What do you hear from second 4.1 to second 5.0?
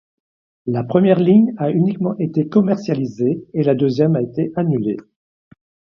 a été annulée.